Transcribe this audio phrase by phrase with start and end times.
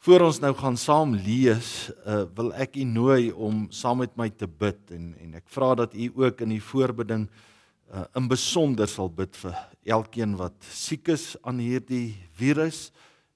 [0.00, 4.30] Voor ons nou gaan saam lees, uh, wil ek u nooi om saam met my
[4.32, 8.88] te bid en en ek vra dat u ook in die voorbidding uh, in besonder
[8.88, 12.86] sal bid vir elkeen wat siek is aan hierdie virus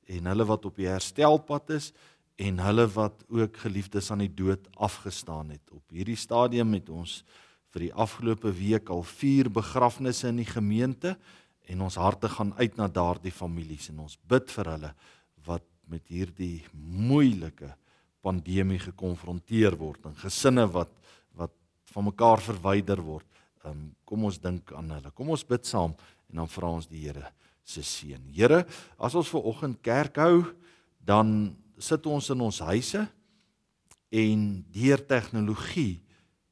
[0.08, 1.90] en hulle wat op die herstelpad is
[2.40, 5.68] en hulle wat ook geliefdes aan die dood afgestaan het.
[5.68, 7.18] Op hierdie stadium het ons
[7.76, 11.12] vir die afgelope week al 4 begrafnisse in die gemeente
[11.68, 14.94] en ons harte gaan uit na daardie families en ons bid vir hulle
[15.44, 17.70] wat met hierdie moeilike
[18.24, 20.92] pandemie gekonfronteer word en gesinne wat
[21.36, 21.52] wat
[21.94, 23.26] van mekaar verwyder word.
[23.64, 25.10] Um, kom ons dink aan hulle.
[25.14, 25.92] Kom ons bid saam
[26.30, 27.28] en dan vra ons die Here
[27.64, 28.20] se seën.
[28.34, 28.64] Here,
[29.00, 30.42] as ons ver oggend kerk hou,
[31.00, 33.04] dan sit ons in ons huise
[34.14, 36.04] en deur tegnologie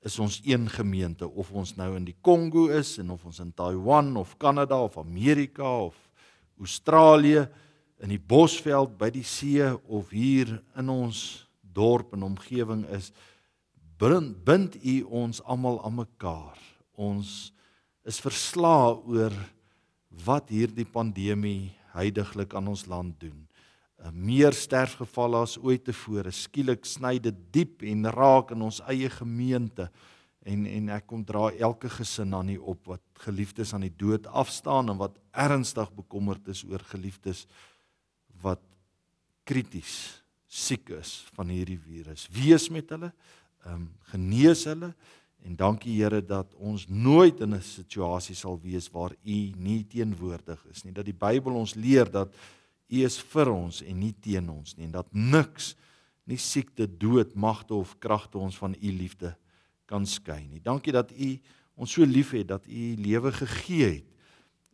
[0.03, 3.53] is ons een gemeente of ons nou in die Kongo is en of ons in
[3.55, 5.99] Taiwan of Kanada of Amerika of
[6.59, 7.47] Australië
[8.03, 13.13] in die bosveld by die see of hier in ons dorp en omgewing is
[14.03, 16.59] bind u ons almal aan mekaar.
[16.99, 17.53] Ons
[18.03, 19.37] is verslae oor
[20.27, 23.47] wat hierdie pandemie heidaglik aan ons land doen.
[24.03, 26.33] 'n Meer sterfgevalle as ooit tevore.
[26.33, 29.89] Skielik sny dit diep en raak in ons eie gemeente
[30.43, 34.27] en en ek kom dra elke gesin aan nie op wat geliefdes aan die dood
[34.27, 37.47] afstaan en wat ernstig bekommerd is oor geliefdes
[38.43, 38.61] wat
[39.49, 42.27] krities siek is van hierdie virus.
[42.33, 43.13] Wees met hulle,
[43.65, 44.93] ehm um, genees hulle
[45.43, 50.61] en dankie Here dat ons nooit in 'n situasie sal wees waar U nie teenwoordig
[50.71, 50.93] is nie.
[50.93, 52.35] Dat die Bybel ons leer dat
[52.89, 55.75] U is vir ons en nie teen ons nie en dat niks
[56.25, 59.37] nie siekte, dood, magte of kragte ons van U liefde
[59.87, 60.61] kan skei nie.
[60.61, 61.39] Dankie dat U
[61.75, 64.09] ons so liefhet dat U lewe gegee het.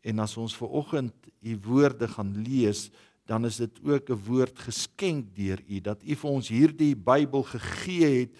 [0.02, 2.90] En as ons ver oggend U woorde gaan lees,
[3.28, 7.42] dan is dit ook 'n woord geskenk deur U dat U vir ons hierdie Bybel
[7.42, 8.32] gegee het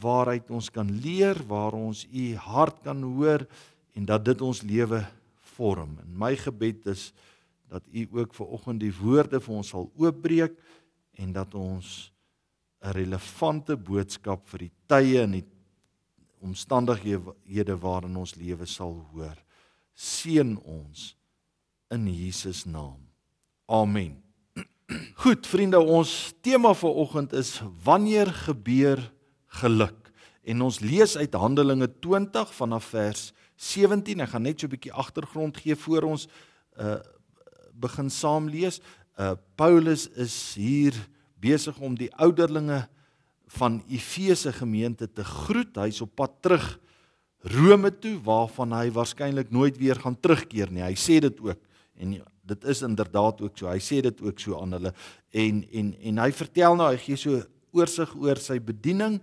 [0.00, 3.46] waaruit ons kan leer, waar ons U hart kan hoor
[3.92, 5.06] en dat dit ons lewe
[5.56, 5.98] vorm.
[5.98, 7.12] En my gebed is
[7.68, 10.54] dat U ook vir oggend die woorde vir ons sal oopbreek
[11.18, 12.12] en dat ons
[12.82, 15.46] 'n relevante boodskap vir die tye en die
[16.40, 19.36] omstandighede waarin ons lewe sal hoor.
[19.94, 21.16] Seën ons
[21.90, 23.03] in Jesus naam.
[23.66, 24.22] Amen.
[25.24, 29.00] Goed, vriende, ons tema vir oggend is wanneer gebeur
[29.60, 30.10] geluk?
[30.44, 34.20] En ons lees uit Handelinge 20 vanaf vers 17.
[34.20, 36.28] Ek gaan net so 'n bietjie agtergrond gee voor ons
[36.76, 37.00] uh
[37.74, 38.80] begin saam lees.
[39.16, 40.94] Uh Paulus is hier
[41.40, 42.84] besig om die ouderlinge
[43.56, 45.72] van Efese gemeente te groet.
[45.76, 46.78] Hy's op pad terug
[47.40, 50.84] Rome toe waarvan hy waarskynlik nooit weer gaan terugkeer nie.
[50.84, 51.60] Hy sê dit ook
[51.96, 53.68] en dit is inderdaad ook so.
[53.70, 54.92] Hy sê dit ook so aan hulle
[55.30, 57.42] en en en hy vertel nou hy gee so
[57.74, 59.18] oorsig oor sy bediening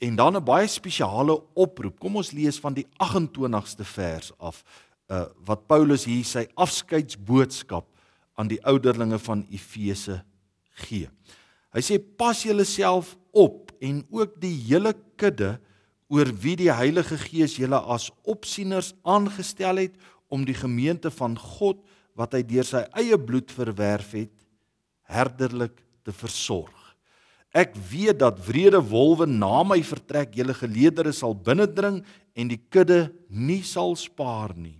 [0.00, 1.98] en dan 'n baie spesiale oproep.
[2.00, 4.64] Kom ons lees van die 28ste vers af
[5.10, 7.86] uh wat Paulus hier sy afskeidsboodskap
[8.34, 10.22] aan die ouderlinge van Efese
[10.86, 11.08] gee.
[11.74, 15.58] Hy sê pas julleself op en ook die hele kudde
[16.10, 19.94] oor wie die Heilige Gees julle as opsieners aangestel het
[20.28, 21.78] om die gemeente van God
[22.20, 24.34] wat hy deur sy eie bloed verwerf het,
[25.08, 26.76] herderlik te versorg.
[27.50, 31.98] Ek weet dat wrede wolwe na my vertrek julle geleedere sal binnendring
[32.38, 34.78] en die kudde nie sal spaar nie.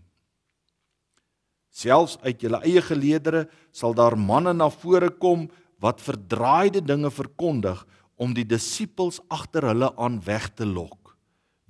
[1.71, 5.49] Selfs uit julle eie geleedere sal daar manne na vore kom
[5.83, 7.81] wat verdraaide dinge verkondig
[8.21, 11.17] om die disippels agter hulle aan weg te lok.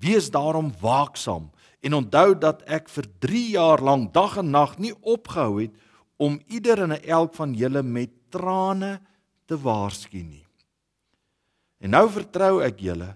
[0.01, 1.49] Wees daarom waaksaam
[1.81, 5.77] En onthou dat ek vir 3 jaar lank dag en nag nie opgehou het
[6.21, 8.99] om ieder en elk van julle met trane
[9.49, 10.45] te waarsku nie.
[11.81, 13.15] En nou vertrou ek julle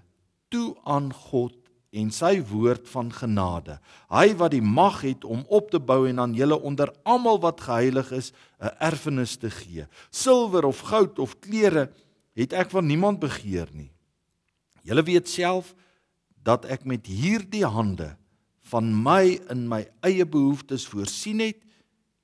[0.49, 1.53] toe aan God
[1.95, 3.77] en sy woord van genade.
[4.11, 7.63] Hy wat die mag het om op te bou en aan julle onder almal wat
[7.67, 9.87] geheilig is 'n erfenis te gee.
[10.09, 11.91] Silwer of goud of klere
[12.35, 13.91] het ek van niemand begeer nie.
[14.83, 15.73] Julle weet self
[16.43, 18.17] dat ek met hierdie hande
[18.75, 21.61] van my in my eie behoeftes voorsien het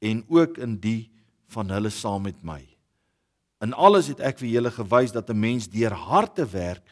[0.03, 1.07] en ook in die
[1.53, 2.59] van hulle saam met my.
[3.63, 6.83] In alles het ek vir julle gewys dat 'n mens deur harde werk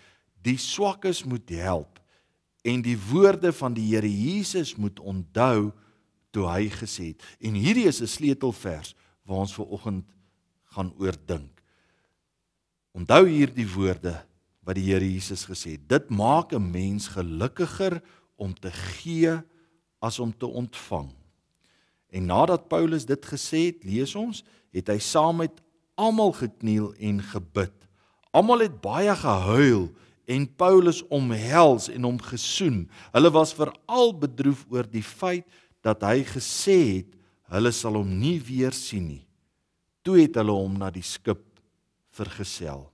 [0.44, 2.00] die swakkes moet help
[2.63, 5.71] en die woorde van die Here Jesus moet onthou
[6.31, 7.23] toe hy gesê het.
[7.41, 8.95] En hierdie is 'n sleutelvers
[9.25, 10.06] waar ons ver oggend
[10.75, 11.63] gaan oordink.
[12.94, 14.25] Onthou hierdie woorde
[14.63, 15.89] wat die Here Jesus gesê het.
[15.89, 18.01] Dit maak 'n mens gelukkiger
[18.39, 19.36] om te gee
[20.00, 21.12] as om te ontvang.
[22.09, 24.41] En nadat Paulus dit gesê het, lees ons,
[24.74, 25.59] het hy saam met
[26.00, 27.75] almal gekniel en gebid.
[28.33, 29.89] Almal het baie gehuil
[30.30, 32.83] en Paulus omhels en hom gesoen.
[33.13, 35.47] Hulle was veral bedroef oor die feit
[35.85, 37.18] dat hy gesê het
[37.50, 39.25] hulle sal hom nie weer sien nie.
[40.06, 41.42] Toe het hulle hom na die skip
[42.13, 42.85] vergesel.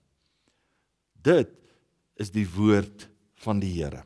[1.25, 1.51] Dit
[2.19, 3.09] is die woord
[3.43, 4.05] van die Here.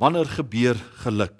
[0.00, 1.36] Wanneer gebeur geluk?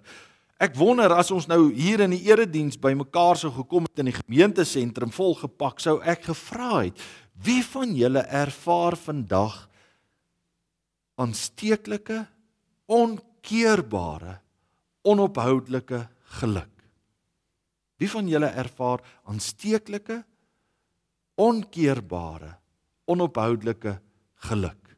[0.60, 4.18] Ek wonder as ons nou hier in die erediens bymekaar sou gekom het in die
[4.18, 7.00] gemeentesentrum volgepak sou ek gevra het
[7.40, 9.62] wie van julle ervaar vandag
[11.20, 12.18] aansteeklike
[12.92, 14.36] onkeerbare
[15.08, 16.02] onophoudelike
[16.42, 16.84] geluk
[18.00, 19.00] wie van julle ervaar
[19.32, 20.20] aansteeklike
[21.40, 22.52] onkeerbare
[23.08, 23.96] onophoudelike
[24.50, 24.89] geluk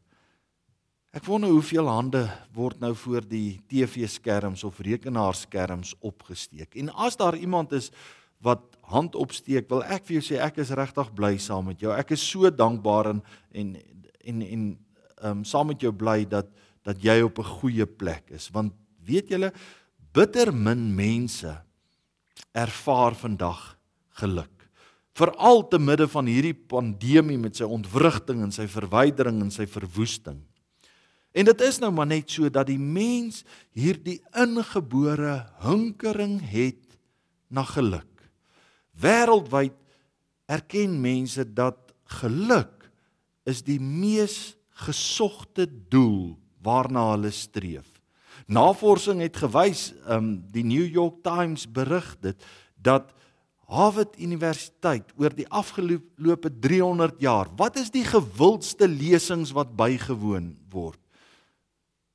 [1.12, 2.22] Ek wonder hoeveel hande
[2.56, 6.70] word nou voor die TV-skerms of rekenaarskerms opgesteek.
[6.80, 7.90] En as daar iemand is
[8.40, 11.92] wat hand opsteek, wil ek vir jou sê ek is regtig bly saam met jou.
[11.92, 13.20] Ek is so dankbaar en
[13.52, 13.74] en
[14.24, 14.62] en en
[15.22, 16.48] ehm um, saam met jou bly dat
[16.82, 18.48] dat jy op 'n goeie plek is.
[18.48, 18.72] Want
[19.04, 19.52] weet julle,
[20.12, 21.60] bitter min mense
[22.54, 23.76] ervaar vandag
[24.16, 24.70] geluk.
[25.12, 30.40] Veral te midde van hierdie pandemie met sy ontwrigting en sy verwydering en sy verwoesting.
[31.32, 33.42] En dit is nou maar net so dat die mens
[33.72, 36.98] hierdie ingebore hinkering het
[37.48, 38.08] na geluk.
[39.00, 39.76] Wêreldwyd
[40.52, 42.90] erken mense dat geluk
[43.48, 47.88] is die mees gesogte doel waarna hulle streef.
[48.46, 52.44] Navorsing het gewys, um die New York Times berig dit
[52.76, 53.12] dat
[53.72, 61.01] Harvard Universiteit oor die afgelope 300 jaar, wat is die gewildste lesings wat bygewoon word?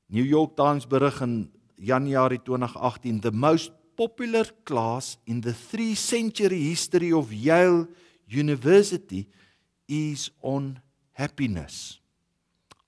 [0.08, 6.62] New York Times berig in Januarie 2018 the most popular class in the 3 century
[6.70, 7.88] history of Yale
[8.32, 9.28] University
[9.88, 10.80] is on
[11.12, 12.00] happiness.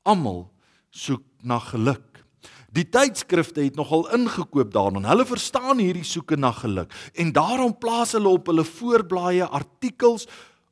[0.08, 0.48] Almal
[0.92, 2.24] soek na geluk.
[2.72, 5.04] Die tydskrifte het nogal ingekoop daarin.
[5.04, 10.30] Hulle verstaan hierdie soeke na geluk en daarom plaas hulle op hulle voorblaaie artikels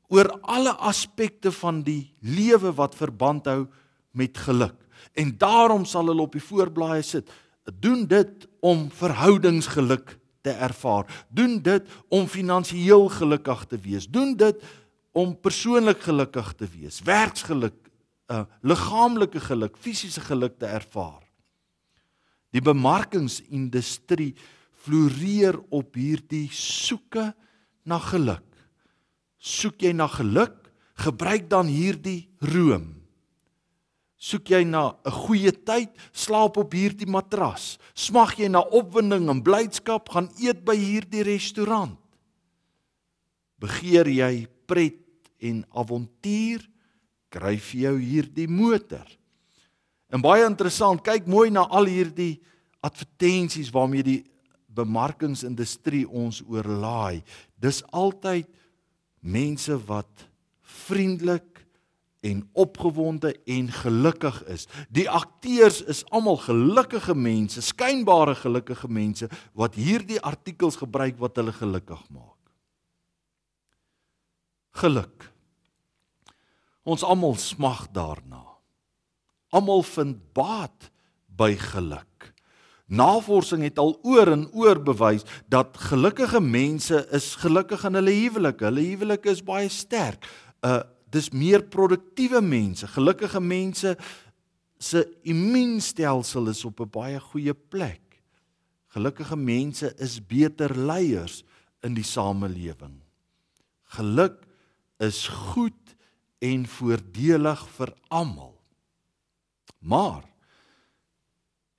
[0.07, 3.65] oor alle aspekte van die lewe wat verband hou
[4.15, 4.86] met geluk
[5.17, 7.29] en daarom sal hulle op die voorblaaie sit.
[7.81, 11.09] Doen dit om verhoudingsgeluk te ervaar.
[11.29, 14.07] Doen dit om finansiëel gelukkig te wees.
[14.07, 14.61] Doen dit
[15.17, 17.01] om persoonlik gelukkig te wees.
[17.01, 17.77] Werksgeluk,
[18.31, 21.23] uh liggaamlike geluk, fisiese geluk te ervaar.
[22.53, 24.35] Die bemarkingsindustrie
[24.83, 27.31] floreer op hierdie soeke
[27.87, 28.45] na geluk.
[29.37, 30.55] Soek jy na geluk?
[30.97, 32.96] Gebruik dan hierdie room.
[34.17, 37.77] Soek jy na 'n goeie tyd, slaap op hierdie matras.
[37.93, 41.97] Smag jy na opwinding en blydskap, gaan eet by hierdie restaurant.
[43.59, 44.97] Begeer jy pret
[45.39, 46.65] en avontuur,
[47.29, 49.05] kry vir jou hierdie motor.
[50.09, 52.39] En baie interessant, kyk mooi na al hierdie
[52.81, 54.23] advertensies waarmee die
[54.77, 57.23] bemarkingsindustrie ons oorlaai.
[57.59, 58.47] Dis altyd
[59.21, 60.27] mense wat
[60.87, 61.56] vriendelik
[62.27, 64.67] en opgewonde en gelukkig is.
[64.89, 71.55] Die akteurs is almal gelukkige mense, skynbare gelukkige mense wat hierdie artikels gebruik wat hulle
[71.55, 72.35] gelukkig maak.
[74.77, 75.31] Geluk.
[76.87, 78.43] Ons almal smag daarna.
[79.55, 80.91] Almal vind baat
[81.37, 82.33] by geluk.
[82.87, 88.63] Navorsing het al oor en oor bewys dat gelukkige mense is gelukkig in hulle huwelike.
[88.69, 90.27] Hulle huwelike is baie sterk.
[90.63, 90.83] Uh
[91.17, 93.95] dis meer produktiewe mense, gelukkige mense
[94.77, 98.01] se immuunstelsel is op 'n baie goeie plek.
[98.93, 101.43] Gelukkige mense is beter leiers
[101.83, 103.01] in die samelewing.
[103.97, 104.45] Geluk
[104.99, 105.95] is goed
[106.39, 108.55] en voordelig vir almal.
[109.79, 110.23] Maar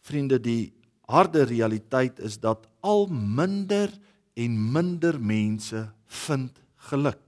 [0.00, 0.72] vriende, die
[1.06, 3.90] harde realiteit is dat al minder
[4.34, 7.27] en minder mense vind geluk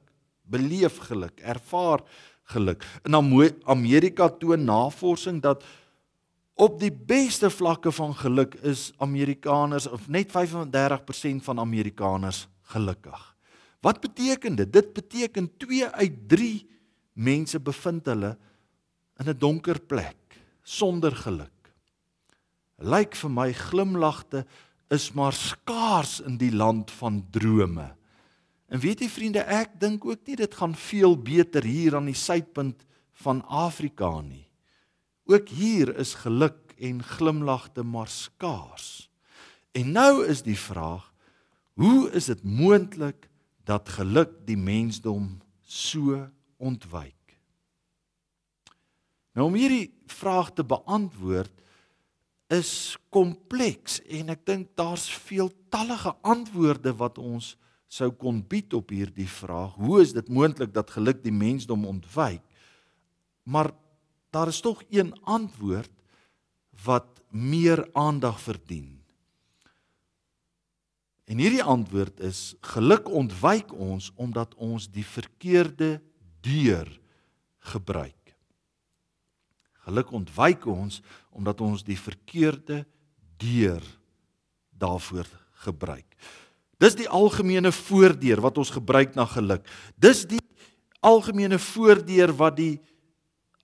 [0.51, 2.03] beleef geluk, ervaar
[2.51, 2.85] geluk.
[3.07, 3.15] In
[3.65, 5.65] Amerika toon navorsing dat
[6.61, 13.37] op die beste vlakke van geluk is Amerikaners of net 35% van Amerikaners gelukkig.
[13.81, 14.73] Wat beteken dit?
[14.73, 16.69] Dit beteken 2 uit 3
[17.13, 18.37] mense bevind hulle
[19.21, 20.17] in 'n donker plek
[20.63, 21.73] sonder geluk.
[22.79, 24.45] Lyk vir my glimlagte
[24.89, 28.00] is maar skaars in die land van drome.
[28.71, 32.19] En weet jy vriende, ek dink ook nie dit gaan veel beter hier aan die
[32.19, 32.85] suidpunt
[33.25, 34.47] van Afrika nie.
[35.27, 39.11] Ook hier is geluk en glimlagte maar skaars.
[39.75, 41.11] En nou is die vraag,
[41.79, 43.29] hoe is dit moontlik
[43.67, 46.19] dat geluk die mensdom so
[46.59, 47.15] ontwyk?
[49.35, 51.53] Nou om hierdie vraag te beantwoord
[52.51, 57.55] is kompleks en ek dink daar's veeltallige antwoorde wat ons
[57.91, 59.75] sou kon bied op hierdie vraag.
[59.81, 62.43] Hoe is dit moontlik dat geluk die mensdom ontwyk?
[63.43, 63.73] Maar
[64.31, 65.91] daar is tog een antwoord
[66.85, 69.01] wat meer aandag verdien.
[71.31, 76.01] En hierdie antwoord is geluk ontwyk ons omdat ons die verkeerde
[76.43, 76.89] deur
[77.71, 78.35] gebruik.
[79.87, 82.85] Geluk ontwyk ons omdat ons die verkeerde
[83.39, 83.83] deur
[84.79, 85.27] daarvoor
[85.67, 86.17] gebruik.
[86.81, 89.67] Dis die algemene voordeur wat ons gebruik na geluk.
[90.01, 90.41] Dis die
[91.05, 92.77] algemene voordeur wat die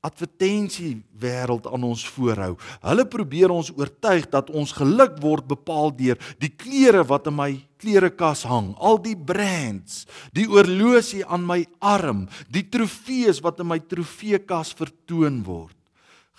[0.06, 2.54] advertensie wêreld aan ons voorhou.
[2.84, 7.50] Hulle probeer ons oortuig dat ons geluk word bepaal deur die klere wat in my
[7.82, 10.04] klerekas hang, al die brands,
[10.36, 15.76] die oorlosie aan my arm, die trofees wat in my trofeekas vertoon word.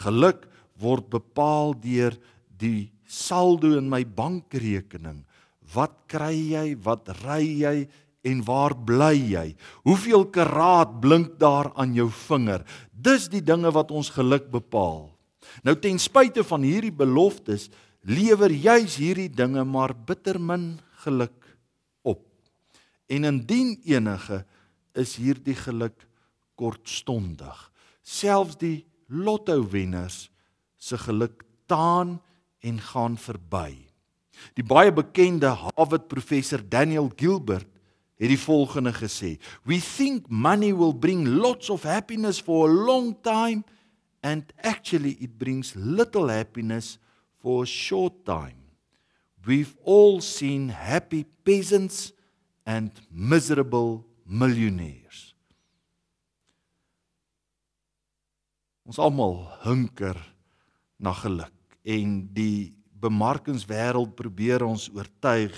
[0.06, 0.48] Geluk
[0.80, 2.16] word bepaal deur
[2.62, 5.24] die saldo in my bankrekening.
[5.74, 6.68] Wat kry jy?
[6.84, 7.76] Wat ry jy?
[8.28, 9.48] En waar bly jy?
[9.88, 12.66] Hoeveel karaat blink daar aan jou vinger?
[12.92, 15.08] Dis die dinge wat ons geluk bepaal.
[15.64, 17.70] Nou ten spyte van hierdie beloftes
[18.08, 21.48] lewer juis hierdie dinge maar bitter min geluk
[22.04, 22.24] op.
[23.08, 24.44] En indien enige
[24.98, 26.08] is hierdie geluk
[26.60, 27.58] kortstondig.
[28.04, 30.28] Selfs die lotto wenners
[30.78, 32.18] se geluk taan
[32.60, 33.87] en gaan verby.
[34.58, 37.68] Die baie bekende Harvard professor Daniel Gilbert
[38.18, 43.16] het die volgende gesê: "We think money will bring lots of happiness for a long
[43.22, 43.64] time
[44.22, 46.98] and actually it brings little happiness
[47.42, 48.58] for a short time.
[49.46, 52.14] We've all seen happy peasants
[52.66, 55.36] and miserable millionaires."
[58.88, 60.16] Ons almal hunker
[60.98, 61.54] na geluk
[61.84, 65.56] en die bemarkingswêreld probeer ons oortuig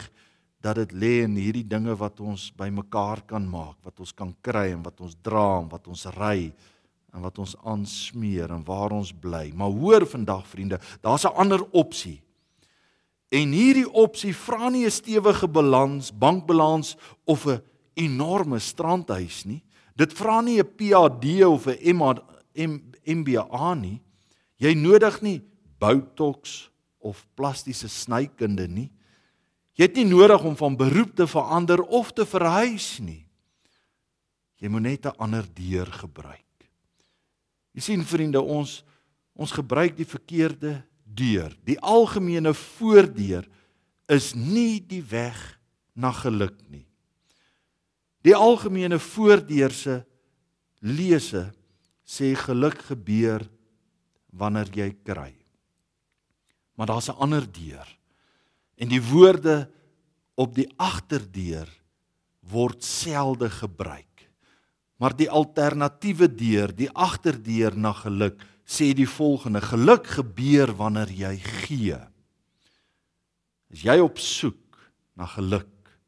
[0.59, 4.73] dat dit lê in hierdie dinge wat ons bymekaar kan maak, wat ons kan kry
[4.73, 6.51] en wat ons dra en wat ons ry
[7.15, 9.49] en wat ons aansmeer en waar ons bly.
[9.55, 12.21] Maar hoor vandag vriende, daar's 'n ander opsie.
[13.31, 17.61] En hierdie opsie vra nie 'n stewige balans, bankbalans of 'n
[17.95, 19.63] enorme strandhuis nie.
[19.95, 24.01] Dit vra nie 'n PhD of 'n MBA nie.
[24.57, 25.41] Jy nodig nie
[25.79, 26.69] botox
[26.99, 28.89] of plastiese snykunde nie.
[29.79, 33.25] Jy het nie nodig om van beroep te verander of te verhuis nie.
[34.59, 36.67] Jy moet net 'n ander deur gebruik.
[37.73, 38.83] Jy sien vriende, ons
[39.39, 41.55] ons gebruik die verkeerde deur.
[41.63, 43.47] Die algemene voordeur
[44.07, 45.59] is nie die weg
[45.95, 46.85] na geluk nie.
[48.21, 50.03] Die algemene voordeur se
[50.81, 51.53] lese
[52.03, 53.47] sê geluk gebeur
[54.35, 55.38] wanneer jy kry.
[56.79, 57.97] Maar daar's 'n ander deur.
[58.75, 59.69] En die woorde
[60.33, 61.67] op die agterdeur
[62.39, 64.31] word selde gebruik.
[64.95, 71.37] Maar die alternatiewe deur, die agterdeur na geluk, sê die volgende: geluk gebeur wanneer jy
[71.37, 71.99] gee.
[73.71, 74.79] As jy op soek
[75.13, 75.99] na geluk,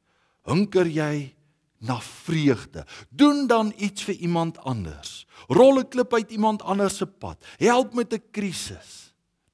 [0.41, 1.35] hunker jy
[1.77, 2.85] na vreugde.
[3.09, 5.27] Doen dan iets vir iemand anders.
[5.47, 7.45] Rol 'n klip uit iemand anders se pad.
[7.57, 9.10] Help met 'n krisis.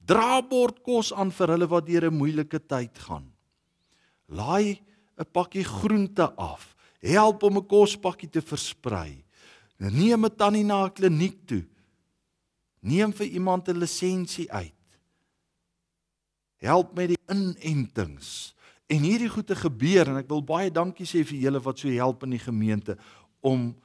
[0.08, 3.28] Dra bord kos aan vir hulle wat deur 'n moeilike tyd gaan.
[4.28, 4.80] Laai
[5.20, 6.76] 'n pakkie groente af.
[7.02, 9.24] Help om 'n kospakkie te versprei.
[9.78, 11.66] Neem 'n tannie na 'n kliniek toe.
[12.80, 14.74] Neem vir iemand 'n lisensie uit.
[16.58, 18.56] Help met die inentings.
[18.88, 22.24] En hierdie goede gebeur en ek wil baie dankie sê vir julle wat so help
[22.24, 22.98] in die gemeente
[23.42, 23.76] om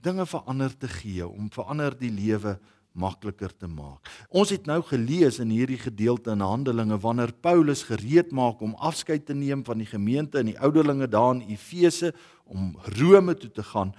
[0.00, 2.58] dinge verander te gee, om verander die lewe
[2.94, 4.06] makliker te maak.
[4.30, 9.26] Ons het nou gelees in hierdie gedeelte in Handelinge wanneer Paulus gereed maak om afskeid
[9.26, 12.12] te neem van die gemeente in die ouderlinge daar in Efese
[12.44, 13.92] om Rome toe te gaan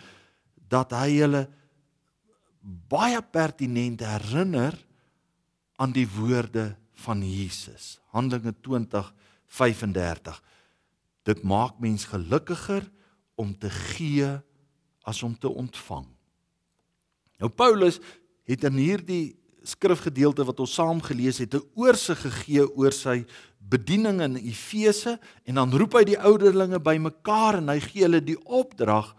[0.72, 1.44] dat hy hulle
[2.90, 4.78] baie pertinent herinner
[5.76, 6.72] aan die woorde
[7.06, 8.00] van Jesus.
[8.16, 9.12] Handelinge 20
[9.56, 10.42] 35.
[11.26, 12.86] Dit maak mens gelukkiger
[13.36, 14.30] om te gee
[15.06, 16.08] as om te ontvang.
[17.42, 18.00] Nou Paulus
[18.46, 19.36] het in hierdie
[19.66, 23.26] skrifgedeelte wat ons saam gelees het, 'n oorsig gegee oor sy
[23.60, 28.40] bediening in Efese en dan roep hy die ouderlinge bymekaar en hy gee hulle die
[28.46, 29.16] opdrag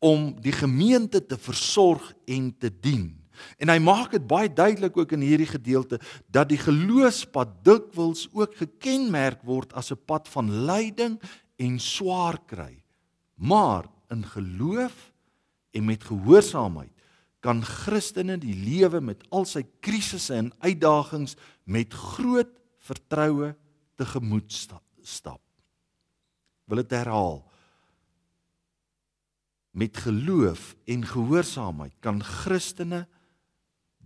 [0.00, 3.12] om die gemeente te versorg en te dien.
[3.58, 6.00] En hy maak dit baie duidelik ook in hierdie gedeelte
[6.32, 11.20] dat die geloofspad dikwels ook gekenmerk word as 'n pad van lyding
[11.58, 12.82] en swaar kry.
[13.36, 15.12] Maar in geloof
[15.72, 16.92] en met gehoorsaamheid
[17.42, 21.34] kan Christene die lewe met al sy krisisse en uitdagings
[21.66, 22.52] met groot
[22.86, 23.52] vertroue
[23.98, 24.52] tegemoet
[25.02, 25.42] stap.
[26.70, 27.40] Wil dit herhaal?
[29.72, 33.06] Met geloof en gehoorsaamheid kan Christene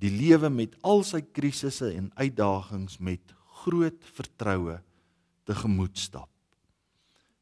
[0.00, 4.78] die lewe met al sy krisisse en uitdagings met groot vertroue
[5.48, 6.30] tegemoet stap.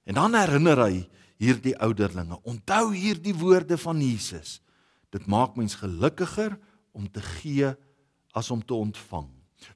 [0.04, 1.04] En dan herinner hy
[1.40, 4.60] hierdie ouderlinge, onthou hierdie woorde van Jesus.
[5.14, 6.56] Dit maak mens gelukkiger
[6.94, 7.70] om te gee
[8.34, 9.28] as om te ontvang.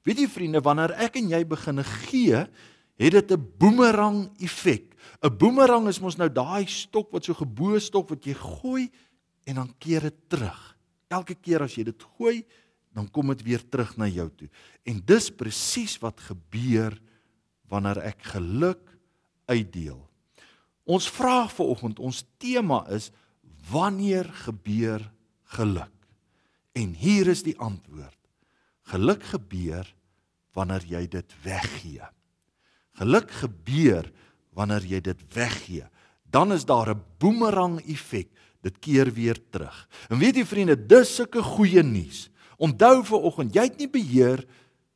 [0.03, 2.43] Weet jy vriende, wanneer ek en jy begine gee,
[2.99, 4.95] het dit 'n boemerang effek.
[5.23, 8.91] 'n Boemerang is mos nou daai stok wat so gebo stok wat jy gooi
[9.45, 10.77] en dan keer dit terug.
[11.07, 12.45] Elke keer as jy dit gooi,
[12.93, 14.49] dan kom dit weer terug na jou toe.
[14.85, 16.99] En dis presies wat gebeur
[17.69, 18.97] wanneer ek geluk
[19.45, 20.09] uitdeel.
[20.83, 23.11] Ons vraag vir oggend, ons tema is
[23.71, 25.11] wanneer gebeur
[25.55, 25.95] geluk?
[26.77, 28.17] En hier is die antwoord.
[28.89, 29.87] Geluk gebeur
[30.57, 32.05] wanneer jy dit weggee.
[32.99, 34.09] Geluk gebeur
[34.57, 35.85] wanneer jy dit weggee.
[36.29, 38.27] Dan is daar 'n boemerang effek.
[38.61, 39.87] Dit keer weer terug.
[40.09, 42.29] En weet jy vriende, dis sulke goeie nuus.
[42.57, 44.45] Onthou vir oggend, jy het nie beheer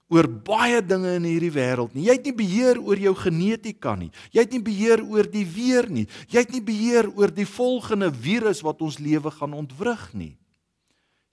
[0.09, 2.05] oor baie dinge in hierdie wêreld nie.
[2.05, 4.11] Jy het nie beheer oor jou genetika nie.
[4.31, 6.07] Jy het nie beheer oor die weer nie.
[6.27, 10.37] Jy het nie beheer oor die volgende virus wat ons lewe gaan ontwrig nie.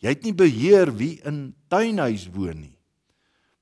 [0.00, 2.76] Jy het nie beheer wie in tuinhuis woon nie.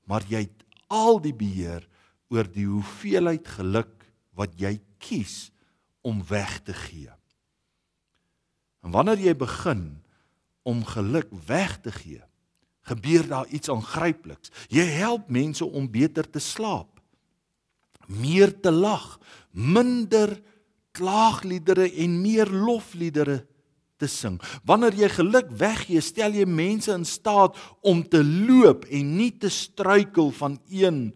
[0.07, 1.85] Maar jy het al die beheer
[2.31, 3.91] oor die hoeveelheid geluk
[4.37, 5.49] wat jy kies
[6.05, 7.11] om weg te gee.
[8.85, 9.83] En wanneer jy begin
[10.63, 12.21] om geluk weg te gee,
[12.87, 14.53] gebeur daar iets aangrypliks.
[14.71, 17.01] Jy help mense om beter te slaap,
[18.07, 19.17] meer te lag,
[19.51, 20.37] minder
[20.95, 23.43] klaagliedere en meer lofliedere
[23.99, 24.39] te sing.
[24.67, 29.51] Wanneer jy geluk weggee, stel jy mense in staat om te loop en nie te
[29.51, 31.09] struikel van een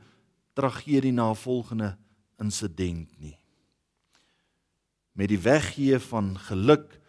[0.53, 1.97] tragedie na 'n volgende
[2.39, 3.37] insident nie.
[5.13, 6.99] Met die weggee van geluk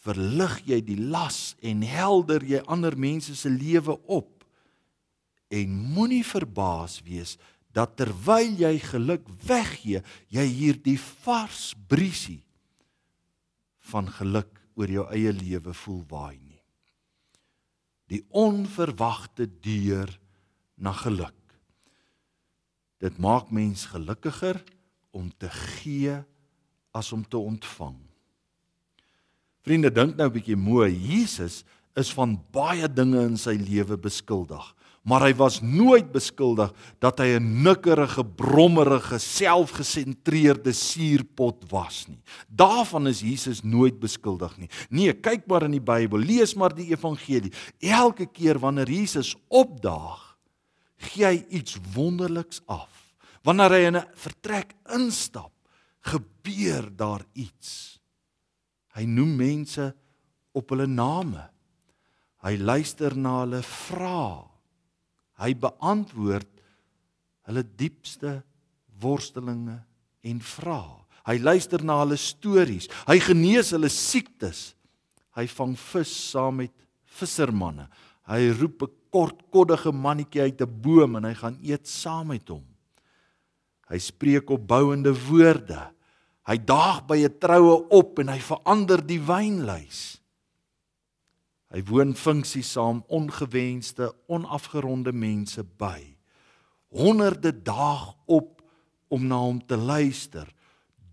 [0.00, 4.44] verlig jy die las en helder jy ander mense se lewe op
[5.48, 7.36] en moenie verbaas wees
[7.74, 12.42] dat terwyl jy geluk weggee jy hierdie vars briesie
[13.90, 16.62] van geluk oor jou eie lewe voel waai nie.
[18.10, 20.10] Die onverwagte deur
[20.76, 21.36] na geluk.
[23.00, 24.58] Dit maak mens gelukkiger
[25.16, 26.18] om te gee
[26.96, 27.98] as om te ontvang.
[29.64, 30.90] Vriende, dink nou 'n bietjie mooi.
[30.90, 31.64] Jesus
[31.96, 37.38] is van baie dinge in sy lewe beskuldig, maar hy was nooit beskuldig dat hy
[37.38, 42.20] 'n nikkerige, brommerige, selfgesentreerde suurpot was nie.
[42.48, 44.68] Daarvan is Jesus nooit beskuldig nie.
[44.90, 47.52] Nee, kyk maar in die Bybel, lees maar die evangelie.
[47.80, 50.36] Elke keer wanneer Jesus opdaag,
[50.96, 53.14] gee hy iets wonderliks af.
[53.42, 55.52] Wanneer hy in 'n vertrek instap,
[56.00, 58.00] gebeur daar iets.
[58.94, 59.94] Hy noem mense
[60.52, 61.50] op hulle name.
[62.42, 64.49] Hy luister na hulle vrae.
[65.40, 66.48] Hy beantwoord
[67.48, 68.42] hulle diepste
[69.00, 69.80] worstelinge
[70.22, 70.98] en vrae.
[71.28, 72.88] Hy luister na hulle stories.
[73.08, 74.74] Hy genees hulle siektes.
[75.36, 76.74] Hy vang vis saam met
[77.18, 77.88] vissermanne.
[78.30, 82.64] Hy roep 'n kortkoddige mannetjie uit 'n boom en hy gaan eet saam met hom.
[83.90, 85.90] Hy spreek opbouende woorde.
[86.46, 90.19] Hy daag by 'n troue op en hy verander die wynlys.
[91.70, 96.16] Hy woon funksie saam ongewenste, onafgeronde mense by.
[96.90, 98.58] Honderde daag op
[99.08, 100.48] om na hom te luister.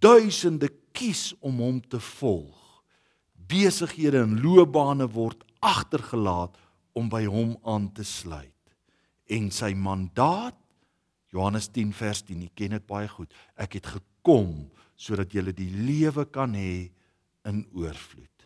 [0.02, 2.82] Duisende kies om hom te volg.
[3.48, 6.58] Besighede en loopbane word agtergelaat
[6.98, 8.54] om by hom aan te sluit.
[9.30, 10.58] En sy mandaat
[11.34, 13.34] Johannes 10 vers 10, jy ken dit baie goed.
[13.60, 16.89] Ek het gekom sodat jy die lewe kan hê
[17.46, 18.37] in oorvloed.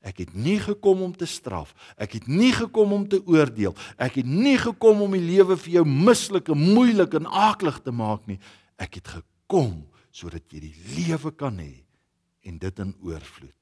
[0.00, 1.74] Ek het nie gekom om te straf.
[1.98, 3.74] Ek het nie gekom om te oordeel.
[3.98, 7.94] Ek het nie gekom om die lewe vir jou mislik en moeilik en aaklig te
[7.94, 8.38] maak nie.
[8.78, 9.82] Ek het gekom
[10.14, 11.82] sodat jy die lewe kan hê
[12.46, 13.54] en dit in oorvloed.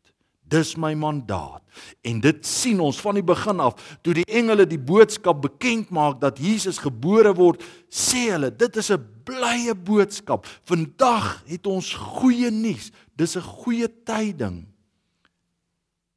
[0.47, 1.65] Dis my mandaat.
[2.07, 6.21] En dit sien ons van die begin af toe die engele die boodskap bekend maak
[6.23, 10.47] dat Jesus gebore word, sê hulle, dit is 'n blye boodskap.
[10.65, 12.93] Vandag het ons goeie nuus.
[13.17, 14.76] Dis 'n goeie tyding.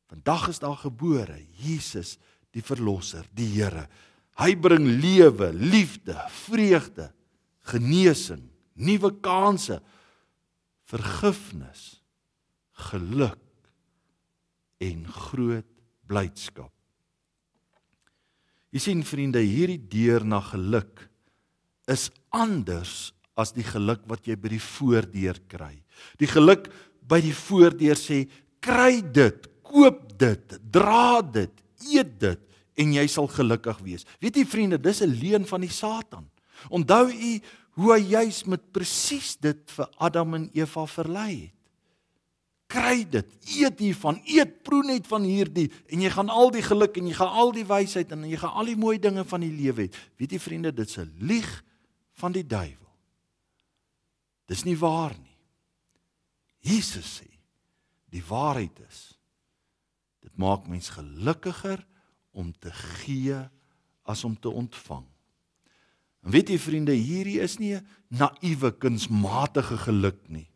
[0.10, 2.18] Vandag is daar gebore Jesus,
[2.56, 3.86] die verlosser, die Here.
[4.40, 7.12] Hy bring lewe, liefde, vreugde,
[7.70, 8.48] genesing,
[8.80, 9.78] nuwe kansse,
[10.90, 12.00] vergifnis,
[12.90, 13.38] geluk
[14.82, 15.68] en groot
[16.10, 16.72] blydskap.
[18.74, 21.06] Jy sien vriende, hierdie deur na geluk
[21.90, 25.74] is anders as die geluk wat jy by die voordeur kry.
[26.22, 26.70] Die geluk
[27.10, 28.24] by die voordeur sê
[28.62, 31.54] kry dit, koop dit, dra dit,
[31.94, 32.46] eet dit
[32.80, 34.08] en jy sal gelukkig wees.
[34.24, 36.30] Weet jy vriende, dis 'n leuen van die Satan.
[36.70, 37.40] Onthou u
[37.80, 41.56] hoe hy juis met presies dit vir Adam en Eva verlei het.
[42.70, 43.26] Kry dit,
[43.58, 47.16] eet hiervan, eet proe net van hierdie en jy gaan al die geluk en jy
[47.18, 49.90] gaan al die wysheid en jy gaan al die mooi dinge van die lewe hê.
[50.18, 51.64] Weet jy vriende, dit's 'n lieg
[52.14, 52.94] van die duiwel.
[54.46, 55.38] Dis nie waar nie.
[56.60, 57.30] Jesus sê
[58.10, 59.19] die waarheid is
[60.40, 61.82] maak mens gelukkiger
[62.32, 63.38] om te gee
[64.08, 65.06] as om te ontvang.
[66.24, 70.48] En weet jy vriende, hierdie is nie 'n naïewe kunsmatige geluk nie.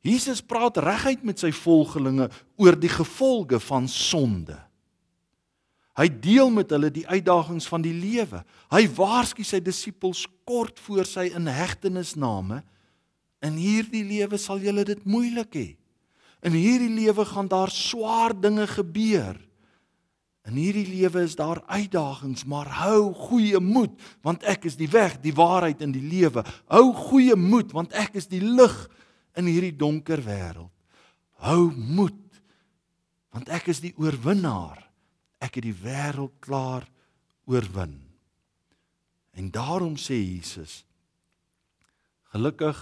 [0.00, 4.56] Jesus praat reguit met sy volgelinge oor die gevolge van sonde.
[5.96, 8.44] Hy deel met hulle die uitdagings van die lewe.
[8.70, 12.62] Hy waarsku sy disippels kort voor sy inhegtenisname
[13.44, 15.68] In hierdie lewe sal julle dit moeilik hê.
[16.46, 19.38] In hierdie lewe gaan daar swaar dinge gebeur.
[20.48, 25.18] In hierdie lewe is daar uitdagings, maar hou goeie moed, want ek is die weg,
[25.20, 26.44] die waarheid en die lewe.
[26.72, 28.76] Hou goeie moed, want ek is die lig
[29.36, 30.72] in hierdie donker wêreld.
[31.44, 32.40] Hou moed,
[33.34, 34.80] want ek is die oorwinnaar.
[35.38, 36.88] Ek het die wêreld klaar
[37.46, 37.98] oorwin.
[39.38, 40.80] En daarom sê Jesus:
[42.32, 42.80] Gelukkig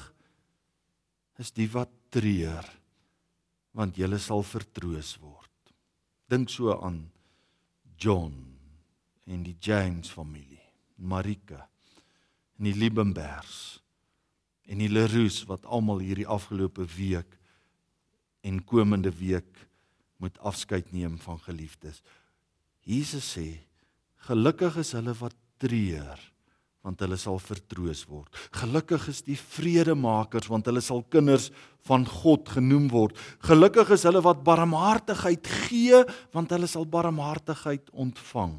[1.42, 2.64] is die wat treur
[3.76, 5.52] want julle sal vertroos word.
[6.32, 7.04] Dink so aan
[8.00, 8.34] John
[9.28, 10.62] en die James familie,
[10.96, 11.66] Marika
[12.56, 13.82] en die Liebenbergs
[14.66, 17.36] en die Leroux wat almal hierdie afgelope week
[18.46, 19.66] en komende week
[20.22, 22.00] moet afskeid neem van geliefdes.
[22.86, 23.48] Jesus sê
[24.26, 26.22] gelukkig is hulle wat treur
[26.86, 28.30] want hulle sal vertroos word.
[28.54, 31.50] Gelukkig is die vredemakers want hulle sal kinders
[31.88, 33.18] van God genoem word.
[33.46, 38.54] Gelukkig is hulle wat barmhartigheid gee want hulle sal barmhartigheid ontvang.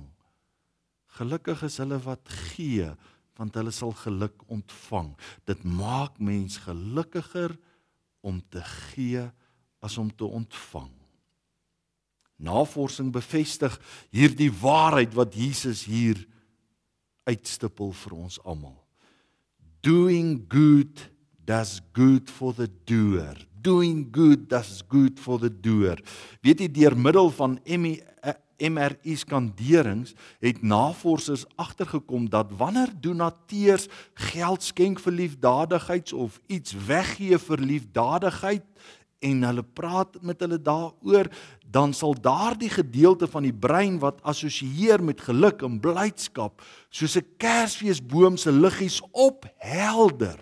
[1.18, 2.92] Gelukkig is hulle wat gee
[3.38, 5.14] want hulle sal geluk ontvang.
[5.48, 7.56] Dit maak mens gelukkiger
[8.26, 9.24] om te gee
[9.80, 10.92] as om te ontvang.
[12.38, 13.78] Navorsing bevestig
[14.14, 16.20] hierdie waarheid wat Jesus hier
[17.28, 18.78] uitstippel vir ons almal.
[19.86, 21.04] Doing good
[21.46, 23.36] does good for the doer.
[23.62, 26.00] Doing good does good for the doer.
[26.44, 27.58] Weet jy deur middel van
[28.58, 37.38] MRI skanderings het navorsers agtergekom dat wanneer donateurs geld skenk vir liefdadigheids of iets weggee
[37.38, 38.66] vir liefdadigheid
[39.20, 41.30] en hulle praat met hulle daaroor,
[41.66, 47.26] dan sal daardie gedeelte van die brein wat assosieer met geluk en blydskap, soos 'n
[47.38, 50.40] Kersfeesboom se liggies ophelder.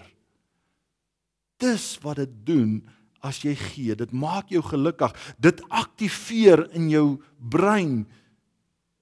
[1.57, 2.83] Dis wat dit doen
[3.25, 3.95] as jy gee.
[3.95, 5.13] Dit maak jou gelukkig.
[5.41, 8.05] Dit aktiveer in jou brein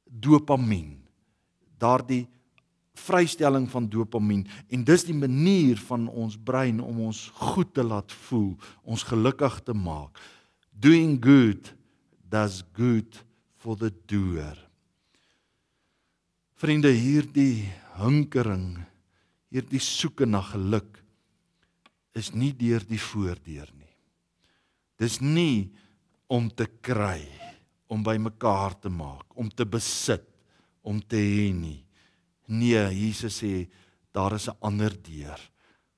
[0.05, 1.01] dopamien.
[1.77, 2.27] Daardie
[2.93, 8.11] vrystelling van dopamien en dis die manier van ons brein om ons goed te laat
[8.27, 8.53] voel,
[8.83, 10.19] ons gelukkig te maak.
[10.71, 11.73] Doing good
[12.29, 13.17] does good
[13.57, 14.57] for the doer.
[16.59, 17.67] Vriende, hierdie
[17.99, 18.77] hinkering,
[19.51, 21.01] hierdie soeke na geluk
[22.15, 23.89] is nie deur die voordeur nie.
[25.01, 25.73] Dis nie
[26.31, 27.25] om te kry,
[27.91, 30.25] om by mekaar te maak, om te besit,
[30.81, 31.81] om te hê nie.
[32.45, 33.69] Nee, Jesus sê
[34.11, 35.39] daar is 'n ander deur.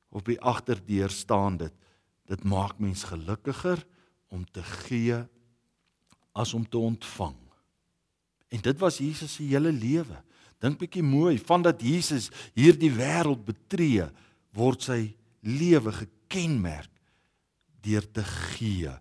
[0.10, 1.74] Op die agterdeur staan dit:
[2.26, 3.86] Dit maak mens gelukkiger
[4.30, 5.26] om te gee
[6.32, 7.36] as om te ontvang.
[8.48, 10.24] En dit was Jesus se hele lewe.
[10.60, 14.08] Dink bietjie mooi, vandat Jesus hierdie wêreld betree,
[14.56, 16.92] word sy lewe gekenmerk
[17.86, 18.92] deur te gee.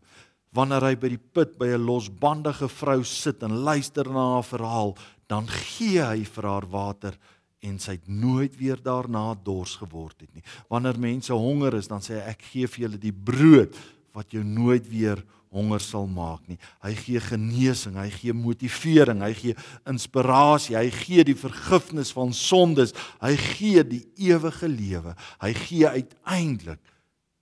[0.54, 4.96] Wanneer hy by die put by 'n losbandige vrou sit en luister na haar verhaal,
[5.26, 7.18] dan gee hy vir haar water
[7.64, 10.44] en sy het nooit weer daarna dors geword het nie.
[10.68, 13.76] Wanneer mense honger is, dan sê hy ek gee vir julle die brood
[14.14, 15.22] wat jou nooit weer
[15.54, 16.58] honger sal maak nie.
[16.82, 19.54] Hy gee genesing, hy gee motivering, hy gee
[19.90, 25.14] inspirasie, hy gee die vergifnis van sondes, hy gee die ewige lewe.
[25.42, 26.82] Hy gee uiteindelik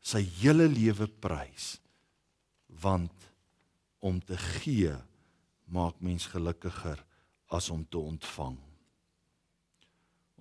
[0.04, 1.76] sy hele lewe prys.
[2.82, 3.30] Want
[4.02, 4.92] om te gee
[5.72, 7.00] maak mens gelukkiger
[7.52, 8.58] as om te ontvang.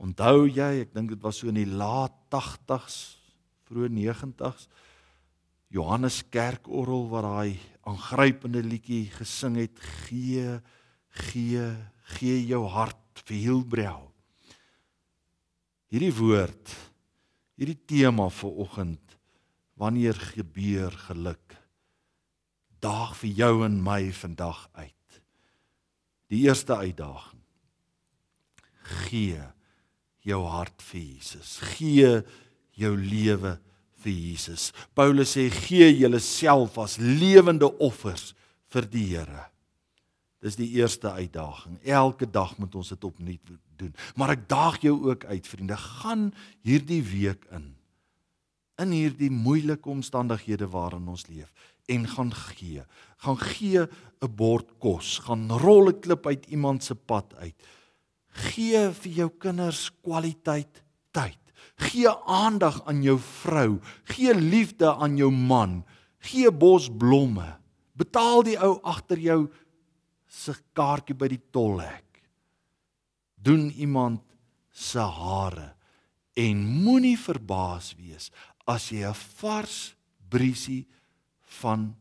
[0.02, 3.20] Onthou jy, ek dink dit was so in die laat 80s,
[3.70, 4.66] vroeë 90s.
[5.72, 10.58] Johannes Kerkorrel wat daai aangrypende liedjie gesing het, gee
[11.12, 11.68] gee
[12.16, 14.10] gee jou hart vir Hilbrau.
[15.92, 16.74] Hierdie woord,
[17.60, 19.16] hierdie tema vir oggend,
[19.80, 21.58] wanneer gebeur geluk?
[22.82, 25.22] Daag vir jou en my vandag uit.
[26.32, 27.44] Die eerste uitdaging.
[29.06, 29.44] Gee
[30.26, 31.58] jou hart vir Jesus.
[31.78, 32.22] Gee
[32.78, 33.58] jou lewe
[34.02, 34.70] vir Jesus.
[34.98, 38.32] Paulus sê gee julleself as lewende offers
[38.72, 39.48] vir die Here.
[40.42, 41.78] Dis die eerste uitdaging.
[41.86, 43.92] Elke dag moet ons dit opnuut doen.
[44.18, 46.32] Maar ek daag jou ook uit, vriende, gaan
[46.66, 47.72] hierdie week in
[48.82, 51.52] in hierdie moeilike omstandighede waarin ons leef
[51.92, 52.82] en gaan gee.
[53.22, 57.56] Gaan gee 'n bord kos, gaan rol 'n klip uit iemand se pad uit.
[58.32, 61.38] Gee vir jou kinders kwaliteit tyd.
[61.82, 65.82] Gee aandag aan jou vrou, gee liefde aan jou man,
[66.20, 67.58] gee bos blomme.
[67.98, 69.42] Betaal die ou agter jou
[70.30, 72.22] se kaartjie by die tolhek.
[73.42, 74.22] Doen iemand
[74.72, 75.74] se hare
[76.38, 78.32] en moenie verbaas wees
[78.66, 79.96] as jy 'n vars
[80.30, 80.88] briesie
[81.62, 81.96] van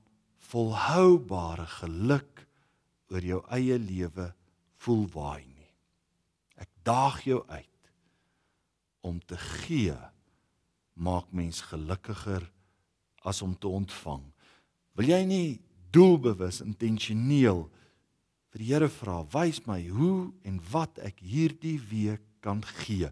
[0.51, 2.47] volhoubare geluk
[3.11, 4.33] oor jou eie lewe
[4.83, 5.60] voel waai nie.
[6.91, 7.91] Daag jou uit
[9.07, 9.95] om te gee
[10.99, 12.43] maak mens gelukkiger
[13.23, 14.25] as om te ontvang.
[14.99, 15.49] Wil jy nie
[15.95, 17.63] doelbewus intentioneel
[18.51, 23.11] vir die Here vra, wys my hoe en wat ek hierdie week kan gee.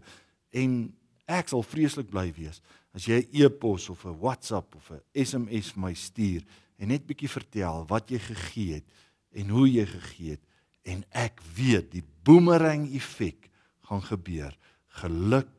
[0.51, 0.91] En
[1.29, 2.59] ek sal vreeslik bly wees
[2.91, 6.43] as jy 'n e-pos of 'n WhatsApp of 'n SMS my stuur
[6.77, 8.87] en net bietjie vertel wat jy gegee het
[9.31, 10.43] en hoe jy gegee het
[10.83, 13.48] en ek weet die boomerang effek
[13.89, 14.53] gaan gebeur.
[15.01, 15.49] Geluk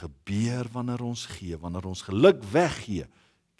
[0.00, 3.06] gebeur wanneer ons gee, wanneer ons geluk weggee,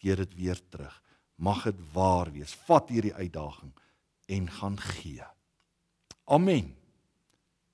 [0.01, 0.94] keer dit weer terug.
[1.37, 2.55] Mag dit waar wees.
[2.68, 3.72] Vat hierdie uitdaging
[4.33, 5.25] en gaan gee.
[6.25, 6.72] Amen.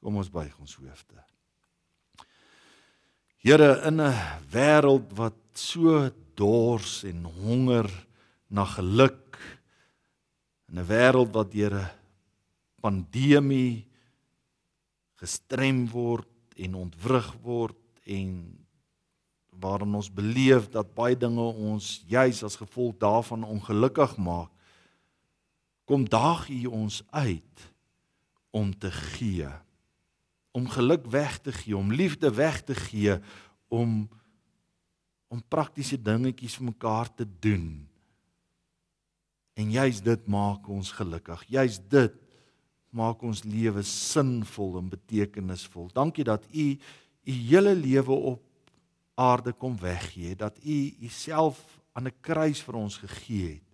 [0.02, 1.22] Kom ons buig ons hoofde.
[3.38, 4.14] Here in 'n
[4.50, 7.88] wêreld wat so dors en honger
[8.50, 9.38] na geluk
[10.68, 11.90] in 'n wêreld wat deur 'n
[12.80, 13.87] pandemie
[15.18, 18.32] gestrem word en ontwrig word en
[19.58, 24.52] waarin ons beleef dat baie dinge ons juis as gevolg daarvan ongelukkig maak
[25.88, 27.64] kom daag U ons uit
[28.54, 29.48] om te gee
[30.58, 33.18] om geluk weg te gee om liefde weg te gee
[33.68, 34.08] om
[35.28, 37.64] om praktiese dingetjies vir mekaar te doen.
[39.60, 41.42] En juis dit maak ons gelukkig.
[41.52, 42.14] Juis dit
[42.90, 46.78] maak ons lewe sinvol en betekenisvol dankie dat u
[47.28, 48.42] u hele lewe op
[49.18, 53.68] aarde kom weggee, dat u uself aan 'n kruis vir ons gegee het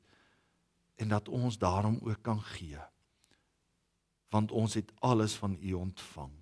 [0.96, 2.80] en dat ons daarom ook kan gee.
[4.28, 6.32] Want ons het alles van u ontvang.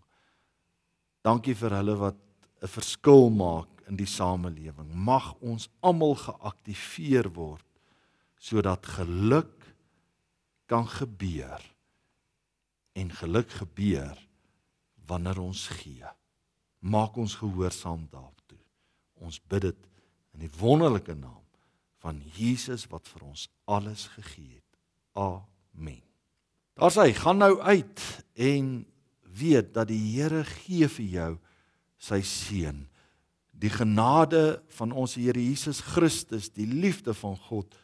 [1.20, 2.16] Dankie vir hulle wat
[2.62, 4.94] 'n verskil maak in die samelewing.
[4.94, 7.66] Mag ons almal geaktiveer word
[8.38, 9.74] sodat geluk
[10.66, 11.71] kan gebeur
[12.92, 14.18] en geluk gebeur
[15.06, 16.10] wanneer ons gee
[16.82, 18.58] maak ons gehoorsaam daartoe.
[19.22, 19.88] Ons bid dit
[20.34, 21.40] in die wonderlike naam
[22.02, 24.78] van Jesus wat vir ons alles gegee het.
[25.14, 26.02] Amen.
[26.74, 28.02] Daar's hy, gaan nou uit
[28.34, 28.72] en
[29.38, 31.30] weet dat die Here gee vir jou
[32.02, 32.80] sy seën.
[33.52, 37.76] Die genade van ons Here Jesus Christus, die liefde van God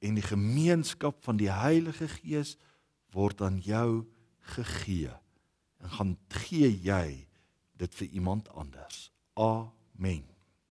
[0.00, 2.56] en die gemeenskap van die Heilige Gees
[3.12, 4.06] word aan jou
[4.54, 5.12] gegee.
[5.78, 7.26] En gaan gee jy
[7.78, 9.12] dit vir iemand anders.
[9.34, 10.24] Amen.